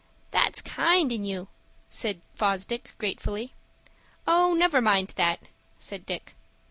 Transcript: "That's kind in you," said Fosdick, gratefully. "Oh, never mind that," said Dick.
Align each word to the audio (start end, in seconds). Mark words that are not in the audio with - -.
"That's 0.31 0.63
kind 0.63 1.11
in 1.11 1.25
you," 1.25 1.47
said 1.91 2.21
Fosdick, 2.33 2.95
gratefully. 2.97 3.53
"Oh, 4.25 4.55
never 4.55 4.81
mind 4.81 5.13
that," 5.17 5.41
said 5.77 6.07
Dick. 6.07 6.33